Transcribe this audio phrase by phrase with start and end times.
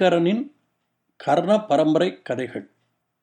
[0.00, 0.42] ஐங்கரனின்
[1.16, 2.70] கர்ண பரம்பரை கதைகள்.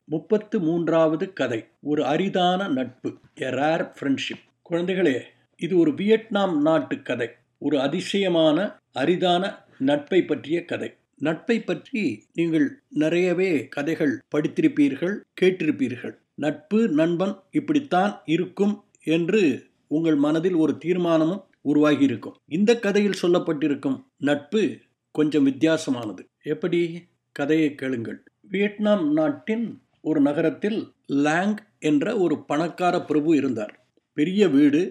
[0.08, 1.66] முப்பத்து மூன்றாவது கதை.
[1.82, 3.10] ஒரு அரிதான நட்பு.
[3.36, 5.22] எ ரேர் ஃப்ரெண்ட்ஷிப் குழந்தைகளே
[5.58, 7.30] இது ஒரு வியட்நாம் நாட்டு கதை.
[7.58, 8.58] ஒரு அதிசயமான
[8.92, 9.44] அரிதான
[9.80, 10.94] நட்பை பற்றிய கதை.
[11.18, 16.16] நட்பை பற்றி நீங்கள் நிறையவே கதைகள் படித்திருப்பீர்கள் கேட்டிருப்பீர்கள்.
[16.36, 19.44] நட்பு நண்பன் இப்படித்தான் இருக்கும் என்று
[19.88, 24.62] உங்கள் மனதில் ஒரு தீர்மானமும் உருவாகி இருக்கும் இந்த கதையில் சொல்லப்பட்டிருக்கும் நட்பு
[25.12, 26.24] கொஞ்சம் வித்தியாசமானது.
[26.48, 26.82] எப்படி?
[27.32, 28.20] கதையை கேளுங்கள்.
[28.52, 29.66] வியட்நாம் நாட்டின்
[30.02, 33.74] ஒரு நகரத்தில் லாங் என்ற ஒரு பணக்கார பிரபு இருந்தார்.
[34.18, 34.82] பெரிய வீடு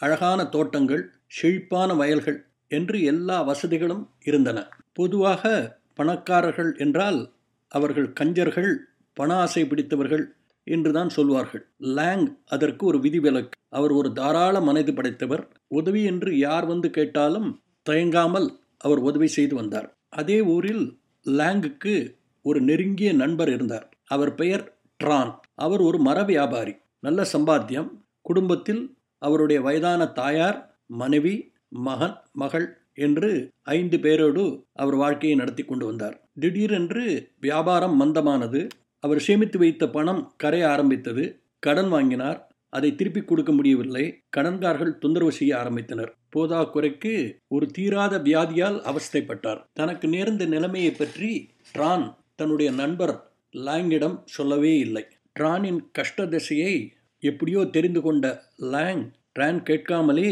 [0.00, 4.58] அழகான தோட்டங்கள் செழிப்பான வயல்கள் என்று எல்லா வசதிகளும் இருந்தன.
[4.92, 5.52] பொதுவாக
[5.94, 7.20] பணக்காரர்கள் என்றால்
[7.68, 8.72] அவர்கள் கஞ்சர்கள்
[9.14, 10.24] பண ஆசை பிடித்தவர்கள்
[10.66, 11.64] என்றுதான் சொல்வார்கள்.
[11.96, 13.56] லாங் அதற்கு ஒரு விதிவிலக்கு.
[13.68, 15.44] அவர் ஒரு தாராள மனது படைத்தவர்.
[15.68, 17.48] உதவி என்று யார் வந்து கேட்டாலும்
[17.90, 19.88] தயங்காமல் அவர் உதவி செய்து வந்தார்.
[20.08, 23.88] அதே ஊரில் லேங்குக்கு ஒரு நெருங்கிய நண்பர் இருந்தார்.
[24.06, 25.34] அவர் பெயர் ட்ரான்.
[25.54, 26.74] அவர் ஒரு மர வியாபாரி.
[27.00, 27.90] நல்ல சம்பாத்தியம்.
[28.20, 36.28] குடும்பத்தில் அவருடைய வயதான தாயார் மனைவி மகன் மகள் என்று ஐந்து பேரோடு அவர் வாழ்க்கையை நடத்தி கொண்டு வந்தார்.
[36.40, 38.68] திடீரென்று வியாபாரம் மந்தமானது.
[39.00, 41.40] அவர் சேமித்து வைத்த பணம் கரைய ஆரம்பித்தது.
[41.58, 42.52] கடன் வாங்கினார்.
[42.68, 44.22] அதை திருப்பி கொடுக்க முடியவில்லை.
[44.36, 46.12] கடன்காரர்கள் தொந்தரவு செய்ய ஆரம்பித்தனர்.
[46.30, 47.14] போதா குறைக்கு
[47.48, 49.60] ஒரு தீராத வியாதியால் அவஸ்தைப்பட்டார்.
[49.72, 51.30] தனக்கு நேர்ந்த நிலைமையை பற்றி
[51.74, 53.14] ட்ரான் தன்னுடைய நண்பர்
[53.54, 55.04] லாங்கிடம் சொல்லவே இல்லை.
[55.40, 56.74] ட்ரானின் கஷ்ட திசையை
[57.22, 60.30] எப்படியோ தெரிந்து கொண்ட லாங் ட்ரான் கேட்காமலே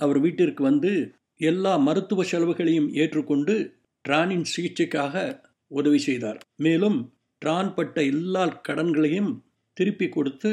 [0.00, 0.92] அவர் வீட்டிற்கு வந்து
[1.36, 3.54] எல்லா மருத்துவ செலவுகளையும் ஏற்றுக்கொண்டு
[4.08, 6.38] ட்ரானின் சிகிச்சைக்காக உதவி செய்தார்.
[6.56, 6.98] மேலும்
[7.42, 9.30] ட்ரான் பட்ட எல்லா கடன்களையும்
[9.76, 10.50] திருப்பி கொடுத்து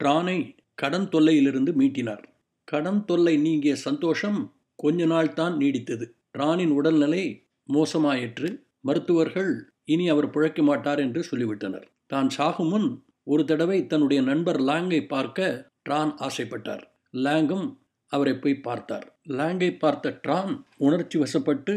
[0.00, 0.38] ட்ரானை
[0.74, 2.24] கடன் தொல்லையிலிருந்து மீட்டினார்.
[2.68, 4.38] கடன் தொல்லை நீங்கிய சந்தோஷம்
[4.78, 6.04] கொஞ்ச நாள் தான் நீடித்தது.
[6.32, 7.24] ட்ரானின் உடல்நிலை
[7.68, 8.48] மோசமாயிற்று.
[8.80, 9.50] மருத்துவர்கள்
[9.84, 11.86] இனி அவர் பிழைக்க மாட்டார் என்று சொல்லிவிட்டனர்.
[12.06, 12.88] தான் சாகும் முன்
[13.24, 16.84] ஒரு தடவை தன்னுடைய நண்பர் லாங்கை பார்க்க ட்ரான் ஆசைப்பட்டார்.
[17.14, 17.66] லாங்கும்
[18.12, 19.06] அவரை போய் பார்த்தார்.
[19.38, 21.74] லாங்கை பார்த்த ட்ரான் உணர்ச்சி வசப்பட்டு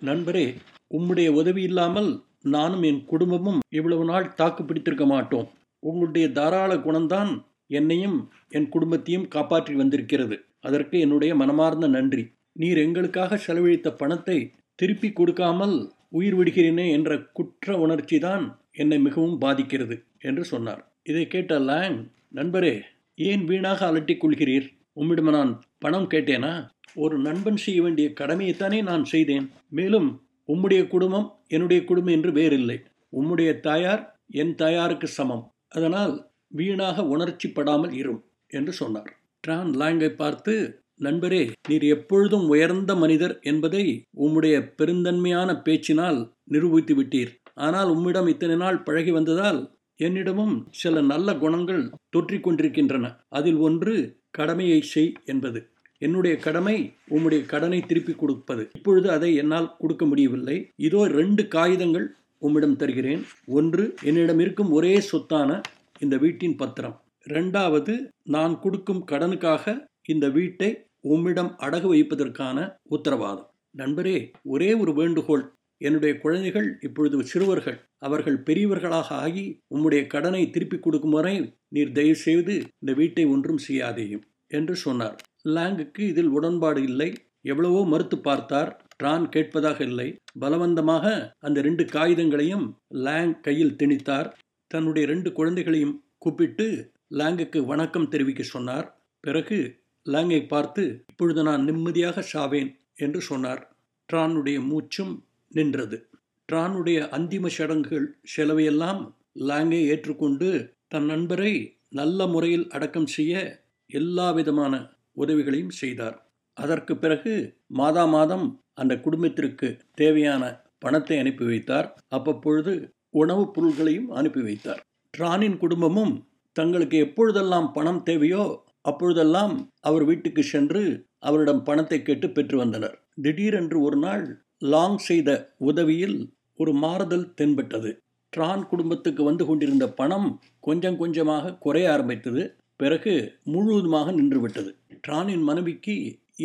[0.00, 0.46] நண்பரே
[0.90, 2.10] உம்முடைய உதவி இல்லாமல்
[2.54, 5.46] நானும் என் குடும்பமும் இவ்வளவு நாள் தாக்கு பிடித்திருக்க மாட்டோம்.
[5.82, 7.30] உங்களுடைய தாராள குணம்தான்
[7.78, 8.18] என்னையும்
[8.56, 10.36] என் குடும்பத்தையும் காப்பாற்றி வந்திருக்கிறது.
[10.60, 12.24] அதற்கு என்னுடைய மனமார்ந்த நன்றி.
[12.52, 14.38] நீர் எங்களுக்காக செலவழித்த பணத்தை
[14.78, 15.76] திருப்பி கொடுக்காமல்
[16.08, 20.82] உயிர் விடுகிறேனே என்ற குற்ற உணர்ச்சி தான் என்னை மிகவும் பாதிக்கிறது என்று சொன்னார்.
[21.02, 21.98] இதை கேட்ட லேங்
[22.34, 22.74] நண்பரே
[23.18, 24.66] ஏன் வீணாக அலட்டிக் கொள்கிறீர்?
[24.92, 26.52] உம்மிடம் நான் பணம் கேட்டேனா?
[26.94, 29.46] ஒரு நண்பன் செய்ய வேண்டிய கடமையைத்தானே நான் செய்தேன்.
[29.68, 30.08] மேலும்
[30.48, 32.78] உம்முடைய குடும்பம் என்னுடைய குடும்பம் என்று வேறில்லை.
[33.12, 34.02] உம்முடைய தாயார்
[34.32, 35.44] என் தாயாருக்கு சமம்.
[35.68, 36.14] அதனால்
[36.48, 38.20] வீணாக உணர்ச்சிப்படாமல் இரும்.
[38.58, 39.10] என்று சொன்னார்.
[39.44, 40.54] ட்ரான் லாங்கை பார்த்து
[41.00, 43.84] நண்பரே நீர் எப்பொழுதும் உயர்ந்த மனிதர் என்பதை
[44.24, 47.32] உம்முடைய பெருந்தன்மையான பேச்சினால் நிரூபித்து விட்டீர்.
[47.54, 49.60] ஆனால் உம்மிடம் இத்தனை நாள் பழகி வந்ததால்
[50.00, 53.06] என்னிடமும் சில நல்ல குணங்கள் தொற்றிக் கொண்டிருக்கின்றன.
[53.28, 53.94] அதில் ஒன்று
[54.30, 55.60] கடமையை செய் என்பது.
[55.98, 56.76] என்னுடைய கடமை
[57.10, 58.62] உம்முடைய கடனை திருப்பி கொடுப்பது.
[58.78, 60.56] இப்பொழுது அதை என்னால் கொடுக்க முடியவில்லை.
[60.76, 62.06] இதோ ரெண்டு காகிதங்கள்
[62.38, 63.22] உம்மிடம் தருகிறேன்.
[63.58, 65.60] ஒன்று என்னிடம் இருக்கும் ஒரே சொத்தான
[65.98, 66.96] இந்த வீட்டின் பத்திரம்.
[67.26, 73.48] ரெண்டாவது நான் கொடுக்கும் கடனுக்காக இந்த வீட்டை உம்மிடம் அடகு வைப்பதற்கான உத்தரவாதம்.
[73.70, 75.44] நண்பரே ஒரே ஒரு வேண்டுகோள்.
[75.78, 82.54] என்னுடைய குழந்தைகள் இப்பொழுது சிறுவர்கள் அவர்கள் பெரியவர்களாக ஆகி உம்முடைய கடனை திருப்பி கொடுக்கும் வரை நீர் தயவு செய்து
[82.78, 85.16] இந்த வீட்டை ஒன்றும் செய்யாதேயும் என்று சொன்னார்.
[85.44, 87.10] லாங்குக்கு இதில் உடன்பாடு இல்லை.
[87.42, 88.70] எவ்வளவோ மறுத்து பார்த்தார்.
[89.02, 90.18] ட்ரான் கேட்பதாக இல்லை.
[90.40, 94.28] பலவந்தமாக அந்த ரெண்டு காகிதங்களையும் லாங் கையில் திணித்தார்.
[94.66, 98.98] தன்னுடைய ரெண்டு குழந்தைகளையும் கூப்பிட்டு லாங்குக்கு வணக்கம் தெரிவிக்க சொன்னார்.
[99.20, 103.76] பிறகு லாங்கை பார்த்து இப்பொழுது நான் நிம்மதியாக சாவேன் என்று சொன்னார்.
[104.12, 106.10] ட்ரானுடைய மூச்சும் நின்றது.
[106.52, 115.70] ட்ரானுடைய அந்திம சடங்குகள் செலவையெல்லாம் லாங்கை ஏற்றுக்கொண்டு தன் நண்பரை நல்ல முறையில் அடக்கம் செய்ய எல்லா விதமான உதவிகளையும்
[115.70, 116.30] செய்தார்.
[116.54, 121.98] அதற்கு பிறகு மாதா மாதம் அந்த குடும்பத்திற்கு தேவையான பணத்தை அனுப்பி வைத்தார்.
[122.16, 124.80] அப்பப்பொழுது உணவுப் பொருள்களையும் அனுப்பி வைத்தார்.
[125.18, 126.26] ட்ரானின் குடும்பமும்
[126.56, 128.44] தங்களுக்கு எப்பொழுதெல்லாம் பணம் தேவையோ
[128.82, 130.82] அப்பொழுதெல்லாம் அவர் வீட்டுக்கு சென்று
[131.18, 132.96] அவரிடம் பணத்தை கேட்டு பெற்று வந்தனர்.
[133.22, 134.24] திடீரென்று ஒரு நாள்
[134.72, 135.30] லாங் செய்த
[135.68, 136.16] உதவியில்
[136.58, 137.90] ஒரு மாறுதல் தென்பட்டது.
[138.32, 140.28] ட்ரான் குடும்பத்துக்கு வந்து கொண்டிருந்த பணம்
[140.60, 142.42] கொஞ்சம் கொஞ்சமாக குறைய ஆரம்பித்தது.
[142.76, 143.14] பிறகு
[143.44, 144.70] முழுவதுமாக நின்றுவிட்டது.
[145.06, 145.94] ட்ரானின் மனைவிக்கு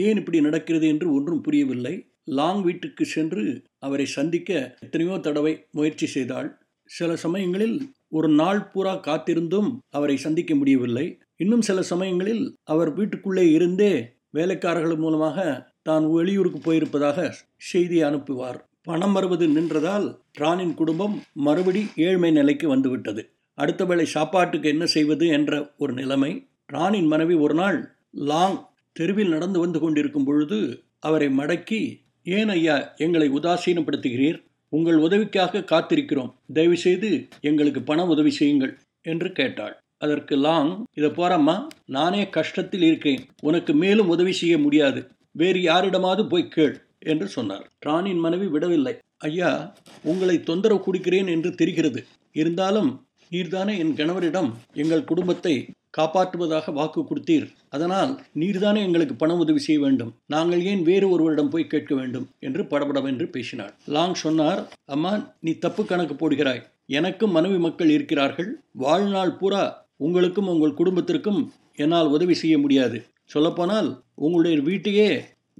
[0.05, 1.95] ஏன் இப்படி நடக்கிறது என்று ஒன்றும் புரியவில்லை.
[2.37, 3.43] லாங் வீட்டுக்கு சென்று
[3.79, 6.49] அவரை சந்திக்க எத்தனையோ தடவை முயற்சி செய்தாள்.
[6.89, 7.77] சில சமயங்களில்
[8.11, 11.19] ஒரு நாள் பூரா காத்திருந்தும் அவரை சந்திக்க முடியவில்லை.
[11.35, 15.45] இன்னும் சில சமயங்களில் அவர் வீட்டுக்குள்ளே இருந்தே வேலைக்காரர்கள் மூலமாக
[15.81, 18.57] தான் வெளியூருக்கு போயிருப்பதாக செய்தி அனுப்புவார்.
[18.81, 23.21] பணம் வருவது நின்றதால் ராணின் குடும்பம் மறுபடி ஏழ்மை நிலைக்கு வந்துவிட்டது.
[23.53, 26.31] அடுத்த வேளை சாப்பாட்டுக்கு என்ன செய்வது என்ற ஒரு நிலைமை.
[26.65, 27.77] ராணின் மனைவி ஒரு நாள்
[28.31, 28.57] லாங்
[28.91, 30.59] தெருவில் நடந்து வந்து கொண்டிருக்கும் பொழுது
[30.99, 31.81] அவரை மடக்கி
[32.23, 34.39] ஏன் ஐயா எங்களை உதாசீனப்படுத்துகிறீர்?
[34.69, 36.31] உங்கள் உதவிக்காக காத்திருக்கிறோம்.
[36.53, 39.75] தயவுசெய்து எங்களுக்கு பண உதவி செய்யுங்கள் என்று கேட்டாள்.
[39.97, 41.55] அதற்கு லாங் இதை போறம்மா.
[41.85, 45.07] நானே கஷ்டத்தில் இருக்கிறேன் உனக்கு மேலும் உதவி செய்ய முடியாது.
[45.31, 47.65] வேறு யாரிடமாவது போய் கேள் என்று சொன்னார்.
[47.79, 48.95] ராணின் மனைவி விடவில்லை.
[49.17, 52.05] ஐயா உங்களை தொந்தரவு கொடுக்கிறேன் என்று தெரிகிறது.
[52.31, 55.53] இருந்தாலும் நீர்தானே என் கணவரிடம் எங்கள் குடும்பத்தை
[55.93, 60.11] காப்பாற்றுவதாக வாக்கு கொடுத்தீர் அதனால் நீர்தானே எங்களுக்கு பண உதவி செய்ய வேண்டும்.
[60.25, 62.25] நாங்கள் ஏன் வேறு ஒருவரிடம் போய் கேட்க வேண்டும்?
[62.39, 66.61] என்று படபடவென்று பேசினார் லாங் சொன்னார் அம்மா நீ தப்பு கணக்கு போடுகிறாய்.
[66.85, 68.49] எனக்கும் மனைவி மக்கள் இருக்கிறார்கள்.
[68.71, 69.63] வாழ்நாள் பூரா
[69.97, 71.41] உங்களுக்கும் உங்கள் குடும்பத்திற்கும்
[71.75, 72.97] என்னால் உதவி செய்ய முடியாது.
[73.25, 75.09] சொல்லப்போனால் உங்களுடைய வீட்டையே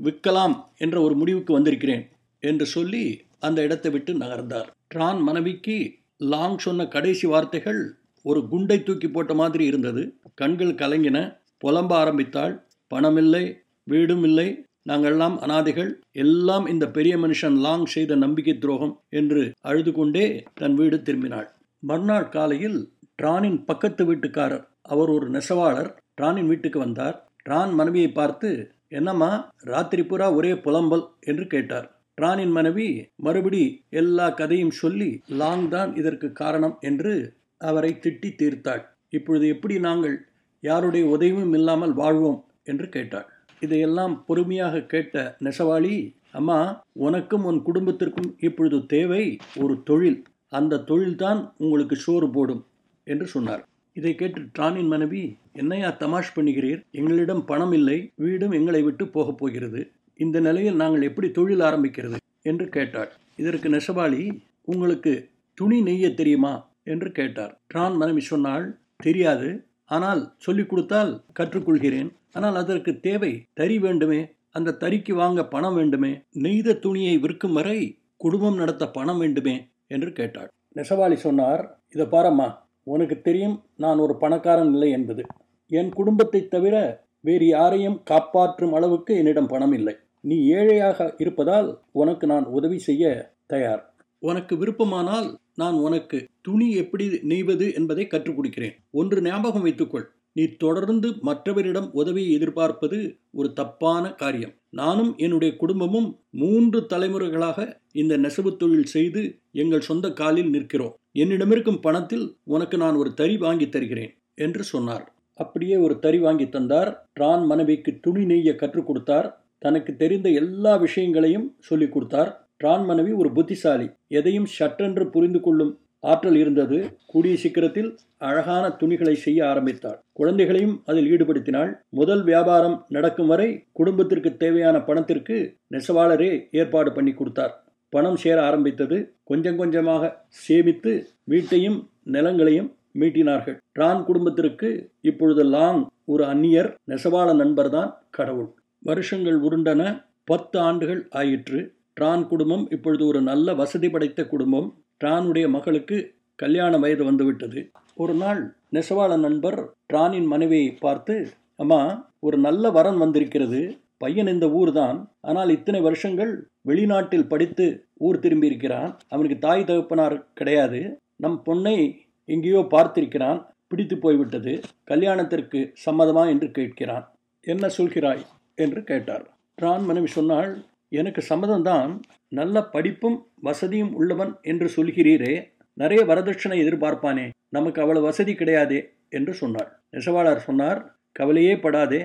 [0.04, 2.04] விற்கலாம் என்ற ஒரு முடிவுக்கு வந்திருக்கிறேன்
[2.44, 3.04] என்று சொல்லி
[3.40, 4.70] அந்த இடத்தை விட்டு நகர்ந்தார்.
[4.96, 5.78] ட்ரான் மனைவிக்கு
[6.18, 7.82] லாங் சொன்ன கடைசி வார்த்தைகள்
[8.24, 10.20] ஒரு குண்டை தூக்கி போட்ட மாதிரி இருந்தது.
[10.34, 11.38] கண்கள் கலங்கின.
[11.66, 12.68] புலம்ப ஆரம்பித்தாள்.
[12.96, 14.66] பணமில்லை வீடும் இல்லை.
[14.90, 16.00] நாங்கள்லாம் அனாதைகள்.
[16.12, 21.48] எல்லாம் இந்த பெரிய மனுஷன் லாங் செய்த நம்பிக்கை துரோகம் என்று அழுது கொண்டே தன் வீடு திரும்பினாள்.
[21.80, 22.90] மறுநாள் காலையில்
[23.22, 27.30] ட்ரானின் பக்கத்து வீட்டுக்காரர் அவர் ஒரு நெசவாளர் ட்ரானின் வீட்டுக்கு வந்தார்.
[27.50, 31.92] ட்ரான் மனைவியை பார்த்து என்னம்மா ராத்திரி பூரா ஒரே புலம்பல் என்று கேட்டார்.
[32.22, 37.14] ட்ரானின் மனைவி மறுபடி எல்லா கதையும் சொல்லி லாங் தான் இதற்கு காரணம் என்று
[37.58, 38.84] அவரை திட்டி தீர்த்தாள்.
[39.10, 40.26] இப்பொழுது எப்படி நாங்கள்
[40.60, 42.46] யாருடைய உதவியும் இல்லாமல் வாழ்வோம்?
[42.64, 43.26] என்று கேட்டாள்.
[43.60, 50.24] இதையெல்லாம் பொறுமையாக கேட்ட நெசவாளி அம்மா உனக்கும் உன் குடும்பத்திற்கும் இப்பொழுது தேவை ஒரு தொழில்.
[50.50, 52.66] அந்த தொழில்தான் உங்களுக்கு சோறு போடும்
[53.04, 53.68] என்று சொன்னார்.
[53.94, 56.82] இதை கேட்டு ட்ரானின் மனைவி என்னையா தமாஷ் பண்ணுகிறீர்?
[56.92, 58.12] எங்களிடம் பணம் இல்லை.
[58.16, 59.92] வீடும் எங்களை விட்டு போகப் போகிறது.
[60.18, 62.16] இந்த நிலையில் நாங்கள் எப்படி தொழில் ஆரம்பிக்கிறது?
[62.42, 63.12] என்று கேட்டாள்.
[63.36, 66.67] இதற்கு நெசவாளி உங்களுக்கு துணி நெய்ய தெரியுமா?
[66.94, 67.54] என்று கேட்டார்.
[67.74, 68.66] ட்ரான் மனைவி சொன்னால்
[69.04, 69.50] தெரியாது
[69.86, 72.10] ஆனால் சொல்லிக் கொடுத்தால் கற்றுக்கொள்கிறேன்.
[72.34, 74.20] ஆனால் அதற்கு தேவை தறி வேண்டுமே
[74.52, 76.12] அந்த தறிக்கு வாங்க பணம் வேண்டுமே
[76.44, 77.80] நெய்த துணியை விற்கும் வரை
[78.18, 79.56] குடும்பம் நடத்த பணம் வேண்டுமே
[79.88, 80.50] என்று கேட்டாள்.
[80.76, 81.62] நெசவாளி சொன்னார்
[81.94, 82.48] இதை பாரம்மா
[82.84, 85.24] உனக்கு தெரியும் நான் ஒரு பணக்காரன் இல்லை என்பது.
[85.72, 86.76] என் குடும்பத்தை தவிர
[87.20, 89.96] வேறு யாரையும் காப்பாற்றும் அளவுக்கு என்னிடம் பணம் இல்லை.
[90.22, 93.82] நீ ஏழையாக இருப்பதால் உனக்கு நான் உதவி செய்ய தயார்.
[94.20, 100.10] உனக்கு விருப்பமானால் நான் உனக்கு துணி எப்படி நெய்வது என்பதை கற்றுக் கொடுக்கிறேன் ஒன்று ஞாபகம் வைத்துக்கொள்.
[100.34, 104.54] நீ தொடர்ந்து மற்றவரிடம் உதவியை எதிர்பார்ப்பது ஒரு தப்பான காரியம்.
[104.70, 110.96] நானும் என்னுடைய குடும்பமும் மூன்று தலைமுறைகளாக இந்த நெசவு தொழில் செய்து எங்கள் சொந்த காலில் நிற்கிறோம்.
[111.12, 115.14] என்னிடம் இருக்கும் பணத்தில் உனக்கு நான் ஒரு தறி வாங்கி தருகிறேன் என்று சொன்னார்.
[115.34, 117.10] அப்படியே ஒரு தறி வாங்கி தந்தார்.
[117.20, 119.46] ட்ரான் மனைவிக்கு துணி நெய்ய கற்றுக் கொடுத்தார்.
[119.58, 122.47] தனக்கு தெரிந்த எல்லா விஷயங்களையும் சொல்லிக் கொடுத்தார்.
[122.64, 123.90] ட்ரான் மனைவி ஒரு புத்திசாலி.
[124.08, 126.98] எதையும் சட்டென்று புரிந்து கொள்ளும் ஆற்றல் இருந்தது.
[127.08, 130.00] கூடிய சீக்கிரத்தில் அழகான துணிகளை செய்ய ஆரம்பித்தாள்.
[130.14, 131.80] குழந்தைகளையும் அதில் ஈடுபடுத்தினாள்.
[131.90, 137.64] முதல் வியாபாரம் நடக்கும் வரை குடும்பத்திற்கு தேவையான பணத்திற்கு நெசவாளரே ஏற்பாடு பண்ணி கொடுத்தார்.
[137.90, 139.14] பணம் சேர ஆரம்பித்தது.
[139.24, 143.58] கொஞ்சம் கொஞ்சமாக சேமித்து வீட்டையும் நிலங்களையும் மீட்டினார்கள்.
[143.80, 148.50] ட்ரான் குடும்பத்திற்கு இப்பொழுது லாங் ஒரு அந்நியர் நெசவாள நண்பர்தான் கடவுள்.
[148.80, 150.06] வருஷங்கள் உருண்டன.
[150.24, 151.76] பத்து ஆண்டுகள் ஆயிற்று.
[151.98, 154.68] ட்ரான் குடும்பம் இப்பொழுது ஒரு நல்ல வசதி படைத்த குடும்பம்.
[155.04, 157.72] ட்ரானுடைய மகளுக்கு கல்யாண வயது வந்துவிட்டது.
[157.96, 163.80] ஒரு நாள் நெசவாள நண்பர் ட்ரானின் மனைவியை பார்த்து அம்மா ஒரு நல்ல வரன் வந்திருக்கிறது.
[163.98, 170.34] பையன் இந்த ஊர் தான் ஆனால் இத்தனை வருஷங்கள் வெளிநாட்டில் படித்து ஊர் திரும்பி இருக்கிறான் அவனுக்கு தாய் தகப்பனார்
[170.34, 171.00] கிடையாது.
[171.16, 173.46] நம் பொண்ணை எங்கேயோ பார்த்திருக்கிறான்.
[173.68, 174.60] பிடித்து போய்விட்டது.
[174.84, 176.28] கல்யாணத்திற்கு சம்மதமா?
[176.30, 177.06] என்று கேட்கிறான்.
[177.42, 178.22] என்ன சொல்கிறாய்?
[178.56, 179.26] என்று கேட்டார்.
[179.62, 180.52] ட்ரான் மனைவி சொன்னாள்
[180.92, 181.92] எனக்கு சம்மதம்தான்
[182.30, 185.34] நல்ல படிப்பும் வசதியும் உள்ளவன் என்று சொல்கிறீரே
[185.74, 188.80] நிறைய வரதட்சணை எதிர்பார்ப்பானே நமக்கு அவ்வளவு வசதி கிடையாதே
[189.10, 190.80] என்று சொன்னாள் நெசவாளர் சொன்னார்
[191.12, 192.02] கவலையே படாதே.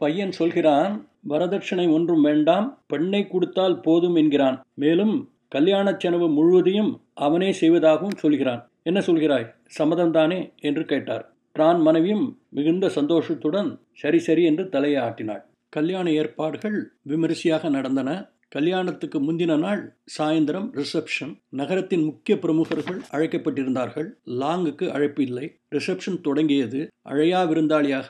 [0.00, 0.94] பையன் சொல்கிறான்
[1.28, 4.56] வரதட்சணை ஒன்றும் வேண்டாம் பெண்ணை கொடுத்தால் போதும் என்கிறான்.
[4.74, 5.14] மேலும்
[5.48, 8.62] கல்யாண செலவு முழுவதையும் அவனே செய்வதாகவும் சொல்கிறான்.
[8.82, 9.46] என்ன சொல்கிறாய்?
[9.78, 11.24] சம்மதம்தானே என்று கேட்டார்.
[11.56, 15.42] பிரான் மனைவியும் மிகுந்த சந்தோஷத்துடன் சரி சரி என்று தலையை ஆட்டினாள்.
[15.72, 18.10] கல்யாண ஏற்பாடுகள் விமரிசையாக நடந்தன.
[18.48, 19.82] கல்யாணத்துக்கு முந்தின நாள்
[20.16, 24.08] சாயந்தரம் ரிசப்ஷன் நகரத்தின் முக்கிய பிரமுகர்கள் அழைக்கப்பட்டிருந்தார்கள்.
[24.42, 25.46] லாங்குக்கு அழைப்பு இல்லை.
[25.70, 26.80] ரிசப்ஷன் தொடங்கியது.
[27.04, 28.08] அழையா விருந்தாளியாக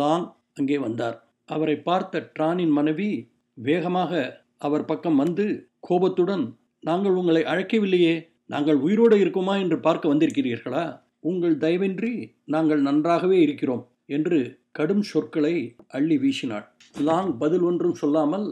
[0.00, 1.16] லாங் அங்கே வந்தார்.
[1.48, 3.10] அவரை பார்த்த ட்ரானின் மனைவி
[3.58, 4.12] வேகமாக
[4.58, 5.46] அவர் பக்கம் வந்து
[5.80, 6.44] கோபத்துடன்
[6.80, 8.14] நாங்கள் உங்களை அழைக்கவில்லையே.
[8.46, 10.84] நாங்கள் உயிரோடு இருக்குமா என்று பார்க்க வந்திருக்கிறீர்களா?
[11.20, 12.12] உங்கள் தயவின்றி
[12.44, 14.38] நாங்கள் நன்றாகவே இருக்கிறோம் என்று
[14.78, 15.54] கடும் சொற்களை
[15.96, 16.66] அள்ளி வீசினாள்.
[17.08, 18.46] லாங் பதில் ஒன்றும் சொல்லாமல்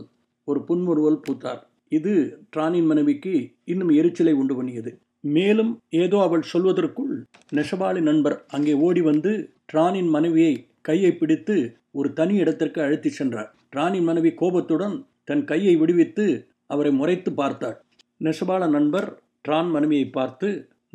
[0.49, 1.63] ஒரு புன்முறுவல் பூத்தார்.
[1.97, 2.13] இது
[2.55, 3.35] ட்ரானின் மனைவிக்கு
[3.73, 4.91] இன்னும் எரிச்சலை உண்டு பண்ணியது.
[5.37, 7.13] மேலும் ஏதோ அவள் சொல்வதற்குள்
[7.59, 9.33] நெசபாளி நண்பர் அங்கே ஓடி வந்து
[9.73, 10.55] ட்ரானின் மனைவியை
[10.89, 11.57] கையை பிடித்து
[11.99, 13.51] ஒரு தனி இடத்திற்கு அழைத்து சென்றார்.
[13.73, 14.97] ட்ரானின் மனைவி கோபத்துடன்
[15.31, 16.27] தன் கையை விடுவித்து
[16.75, 17.77] அவரை முறைத்து பார்த்தாள்.
[18.25, 19.09] நெசபால நண்பர்
[19.49, 20.49] ட்ரான் மனைவியை பார்த்து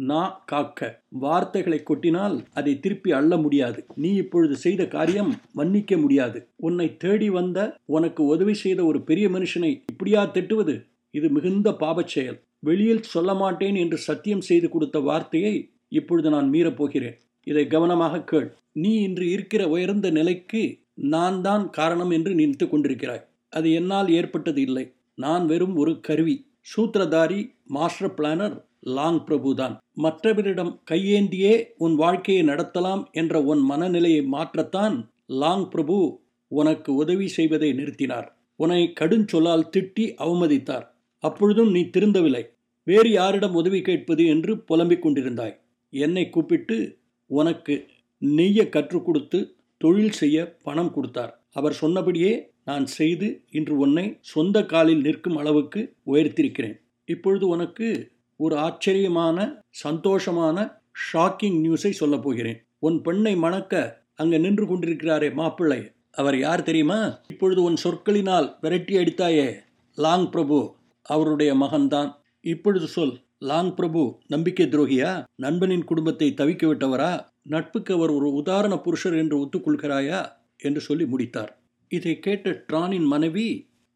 [0.09, 0.79] நா காக்க.
[1.23, 3.79] வார்த்தைகளை கொட்டினால் அதை திருப்பி அள்ள முடியாது.
[3.95, 6.39] நீ இப்பொழுது செய்த காரியம் மன்னிக்க முடியாது.
[6.55, 10.75] உன்னை தேடி வந்த உனக்கு உதவி செய்த ஒரு பெரிய மனுஷனை இப்படியா திட்டுவது?
[11.11, 12.39] இது மிகுந்த பாபச் செயல்.
[12.59, 18.49] வெளியில் சொல்ல மாட்டேன் என்று சத்தியம் செய்து கொடுத்த வார்த்தையை இப்பொழுது நான் மீறப்போகிறேன் இதை கவனமாக கேள்.
[18.71, 23.25] நீ இன்று இருக்கிற உயர்ந்த நிலைக்கு நான் தான் காரணம் என்று நினைத்து கொண்டிருக்கிறாய்.
[23.49, 24.85] அது என்னால் ஏற்பட்டது இல்லை.
[25.15, 26.35] நான் வெறும் ஒரு கருவி.
[26.71, 29.77] சூத்திரதாரி மாஸ்டர் பிளானர் லாங் பிரபுதான்.
[29.95, 38.27] மற்றவரிடம் கையேந்தியே உன் வாழ்க்கையை நடத்தலாம் என்ற உன் மனநிலையை மாற்றத்தான் லாங் பிரபு உனக்கு உதவி செய்வதை நிறுத்தினார்.
[38.55, 40.85] உன்னை கடுஞ்சொல்லால் திட்டி அவமதித்தார்.
[41.19, 42.43] அப்பொழுதும் நீ திருந்தவில்லை.
[42.83, 45.59] வேறு யாரிடம் உதவி கேட்பது என்று புலம்பிக் கொண்டிருந்தாய்.
[45.89, 47.85] என்னை கூப்பிட்டு உனக்கு
[48.17, 51.39] நெய்ய கற்றுக் கொடுத்து தொழில் செய்ய பணம் கொடுத்தார்.
[51.51, 56.81] அவர் சொன்னபடியே நான் செய்து இன்று உன்னை சொந்த காலில் நிற்கும் அளவுக்கு உயர்த்திருக்கிறேன்.
[57.05, 58.11] இப்பொழுது உனக்கு
[58.45, 59.37] ஒரு ஆச்சரியமான
[59.83, 60.57] சந்தோஷமான
[61.01, 62.59] ஷாக்கிங் நியூஸை சொல்லப் போகிறேன்.
[62.79, 63.73] உன் பெண்ணை மணக்க
[64.15, 65.81] அங்கே நின்று கொண்டிருக்கிறாரே மாப்பிள்ளை.
[66.11, 66.99] அவர் யார் தெரியுமா?
[67.29, 69.47] இப்பொழுது உன் சொற்களினால் விரட்டி அடித்தாயே
[69.95, 70.57] லாங் பிரபு
[71.05, 72.09] அவருடைய மகன்தான்.
[72.45, 75.11] இப்பொழுது சொல் லாங் பிரபு நம்பிக்கை துரோகியா?
[75.35, 77.13] நண்பனின் குடும்பத்தை தவிக்க விட்டவரா?
[77.43, 80.19] நட்புக்கு அவர் ஒரு உதாரண புருஷர் என்று ஒத்துக்கொள்கிறாயா
[80.57, 81.53] என்று சொல்லி முடித்தார்.
[81.91, 83.47] இதை கேட்ட ட்ரானின் மனைவி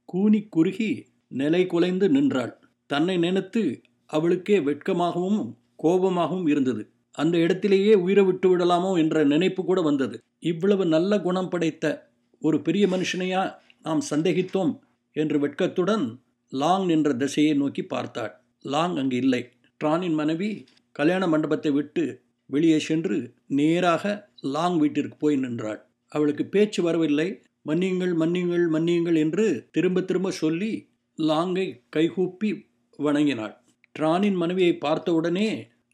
[0.06, 0.92] கூனி குறுகி
[1.28, 2.54] நிலை குலைந்து நின்றாள்.
[2.90, 3.64] தன்னை நினைத்து
[4.06, 5.40] அவளுக்கே வெட்கமாகவும்
[5.84, 6.90] கோபமாகவும் இருந்தது.
[7.12, 10.24] அந்த இடத்திலேயே உயிரை விட்டு விடலாமோ என்ற நினைப்பு கூட வந்தது.
[10.40, 14.74] இவ்வளவு நல்ல குணம் படைத்த ஒரு பெரிய மனுஷனையா நாம் சந்தேகித்தோம்
[15.12, 16.06] என்று வெட்கத்துடன்
[16.52, 18.34] லாங் என்ற திசையை நோக்கி பார்த்தாள்.
[18.62, 19.52] லாங் அங்கு இல்லை.
[19.84, 25.80] ட்ரானின் மனைவி கல்யாண மண்டபத்தை விட்டு வெளியே சென்று நேராக லாங் வீட்டிற்கு போய் நின்றாள்.
[26.12, 27.42] அவளுக்கு பேச்சு வரவில்லை.
[27.66, 30.72] மன்னியுங்கள் மன்னியுங்கள் மன்னியுங்கள் என்று திரும்ப திரும்ப சொல்லி
[31.20, 32.70] லாங்கை கைகூப்பி
[33.00, 33.56] வணங்கினாள்.
[33.96, 35.48] ட்ரானின் மனைவியை பார்த்தவுடனே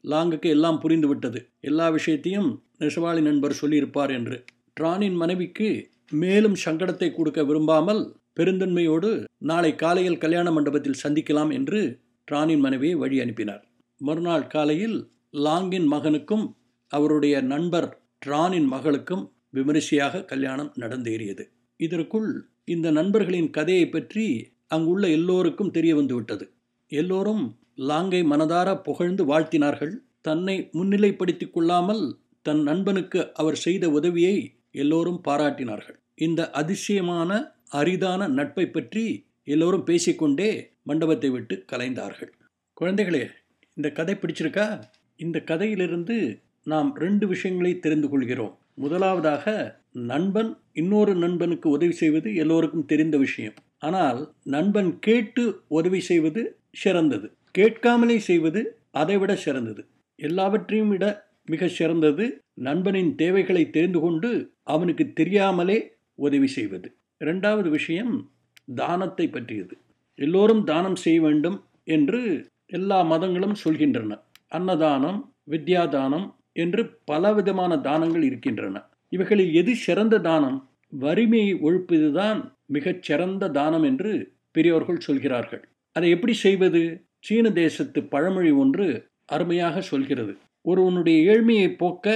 [0.04, 4.36] லாங்குக்கு எல்லாம் புரிந்துவிட்டது எல்லா விஷயத்தையும் நெசவாளி நண்பர் சொல்லியிருப்பார் என்று.
[4.80, 5.68] ட்ரானின் மனைவிக்கு
[6.12, 8.02] மேலும் சங்கடத்தை கொடுக்க விரும்பாமல்
[8.40, 11.80] பெருந்தன்மையோடு நாளை காலையில் கல்யாண மண்டபத்தில் சந்திக்கலாம் என்று
[12.28, 13.62] ட்ரானின் மனைவியை வழி அனுப்பினார்.
[14.00, 14.96] மறுநாள் காலையில்
[15.38, 16.44] லாங்கின் மகனுக்கும்
[16.90, 17.88] அவருடைய நண்பர்
[18.26, 21.44] ட்ரானின் மகளுக்கும் விமரிசையாக கல்யாணம் நடந்தேறியது.
[21.80, 22.28] இதற்குள்
[22.64, 24.26] இந்த நண்பர்களின் கதையை பற்றி
[24.66, 26.44] அங்குள்ள எல்லோருக்கும் தெரிய வந்துவிட்டது
[26.92, 27.44] எல்லோரும்
[27.78, 29.94] லாங்கை மனதார புகழ்ந்து வாழ்த்தினார்கள்.
[30.20, 35.98] தன்னை முன்னிலைப்படுத்திக் கொள்ளாமல் தன் நண்பனுக்கு அவர் செய்த உதவியை எல்லோரும் பாராட்டினார்கள்.
[36.14, 42.32] இந்த அதிசயமான அரிதான நட்பை பற்றி எல்லோரும் பேசிக்கொண்டே மண்டபத்தை விட்டு கலைந்தார்கள்.
[42.80, 43.26] குழந்தைகளே
[43.74, 44.82] இந்த கதை பிடிச்சிருக்கா?
[45.16, 48.58] இந்த கதையிலிருந்து நாம் ரெண்டு விஷயங்களை தெரிந்து கொள்கிறோம்.
[48.74, 53.54] முதலாவதாக நண்பன் இன்னொரு நண்பனுக்கு உதவி செய்வது எல்லோருக்கும் தெரிந்த விஷயம்.
[53.78, 57.32] ஆனால் நண்பன் கேட்டு உதவி செய்வது சிறந்தது.
[57.52, 59.86] கேட்காமலே செய்வது அதைவிட சிறந்தது.
[60.16, 61.04] எல்லாவற்றையும் விட
[61.46, 66.94] மிக சிறந்தது நண்பனின் தேவைகளை தெரிந்து கொண்டு அவனுக்கு தெரியாமலே உதவி செய்வது.
[67.18, 68.30] இரண்டாவது விஷயம்
[68.74, 69.76] தானத்தை பற்றியது.
[70.14, 74.20] எல்லோரும் தானம் செய்ய வேண்டும் என்று எல்லா மதங்களும் சொல்கின்றன.
[74.48, 78.82] அன்னதானம் வித்யாதானம் என்று பலவிதமான தானங்கள் இருக்கின்றன.
[79.08, 80.58] இவைகளில் எது சிறந்த தானம்?
[80.88, 85.68] வறுமையை ஒழிப்பதுதான் மிகச் சிறந்த தானம் என்று பெரியோர்கள் சொல்கிறார்கள்.
[85.92, 87.04] அதை எப்படி செய்வது?
[87.24, 88.86] சீன தேசத்து பழமொழி ஒன்று
[89.26, 90.32] அருமையாக சொல்கிறது.
[90.62, 92.06] ஒருவனுடைய ஏழ்மையை போக்க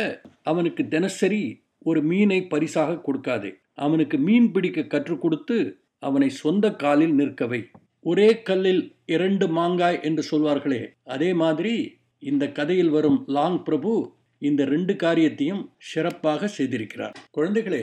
[0.43, 1.43] அவனுக்கு தினசரி
[1.79, 3.51] ஒரு மீனை பரிசாக கொடுக்காதே.
[3.75, 7.61] அவனுக்கு மீன் பிடிக்க கற்றுக் கொடுத்து அவனை சொந்த காலில் நிற்கவை
[8.01, 11.75] ஒரே கல்லில் இரண்டு மாங்காய் என்று சொல்வார்களே அதே மாதிரி
[12.19, 13.93] இந்த கதையில் வரும் லாங் பிரபு
[14.39, 17.15] இந்த ரெண்டு காரியத்தையும் சிறப்பாக செய்திருக்கிறார்.
[17.37, 17.83] குழந்தைகளே